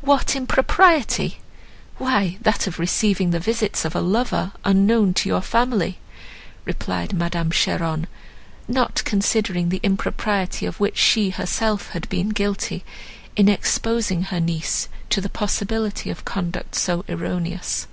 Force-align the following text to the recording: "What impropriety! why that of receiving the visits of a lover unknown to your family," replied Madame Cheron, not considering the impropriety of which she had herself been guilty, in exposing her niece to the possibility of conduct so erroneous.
"What 0.00 0.34
impropriety! 0.34 1.38
why 1.96 2.36
that 2.40 2.66
of 2.66 2.80
receiving 2.80 3.30
the 3.30 3.38
visits 3.38 3.84
of 3.84 3.94
a 3.94 4.00
lover 4.00 4.50
unknown 4.64 5.14
to 5.14 5.28
your 5.28 5.40
family," 5.40 6.00
replied 6.64 7.12
Madame 7.12 7.52
Cheron, 7.52 8.08
not 8.66 9.04
considering 9.04 9.68
the 9.68 9.78
impropriety 9.84 10.66
of 10.66 10.80
which 10.80 10.96
she 10.98 11.30
had 11.30 11.36
herself 11.42 11.94
been 12.08 12.30
guilty, 12.30 12.84
in 13.36 13.48
exposing 13.48 14.22
her 14.24 14.40
niece 14.40 14.88
to 15.10 15.20
the 15.20 15.28
possibility 15.30 16.10
of 16.10 16.24
conduct 16.24 16.74
so 16.74 17.04
erroneous. 17.08 17.86